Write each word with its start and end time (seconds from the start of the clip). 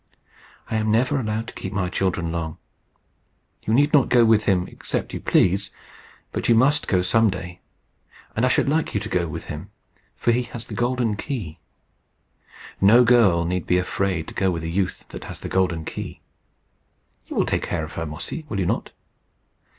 "I 0.71 0.77
am 0.77 0.89
never 0.89 1.19
allowed 1.19 1.45
to 1.49 1.53
keep 1.53 1.71
my 1.71 1.87
children 1.87 2.31
long. 2.31 2.57
You 3.61 3.71
need 3.71 3.93
not 3.93 4.09
go 4.09 4.25
with 4.25 4.45
him 4.45 4.67
except 4.67 5.13
you 5.13 5.19
please, 5.19 5.69
but 6.31 6.49
you 6.49 6.55
must 6.55 6.87
go 6.87 7.03
some 7.03 7.29
day; 7.29 7.61
and 8.35 8.43
I 8.43 8.49
should 8.49 8.67
like 8.67 8.95
you 8.95 8.99
to 8.99 9.07
go 9.09 9.27
with 9.27 9.43
him, 9.43 9.69
for 10.15 10.31
he 10.31 10.41
has 10.41 10.65
the 10.65 10.73
golden 10.73 11.17
key. 11.17 11.59
No 12.81 13.03
girl 13.05 13.45
need 13.45 13.67
be 13.67 13.77
afraid 13.77 14.27
to 14.29 14.33
go 14.33 14.49
with 14.49 14.63
a 14.63 14.67
youth 14.67 15.05
that 15.09 15.25
has 15.25 15.39
the 15.39 15.49
golden 15.49 15.85
key. 15.85 16.21
You 17.27 17.35
will 17.35 17.45
take 17.45 17.61
care 17.67 17.83
of 17.83 17.93
her, 17.93 18.07
Mossy, 18.07 18.43
will 18.49 18.59
you 18.59 18.65
not?" 18.65 18.89